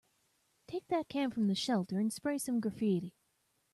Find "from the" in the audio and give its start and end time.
1.29-1.53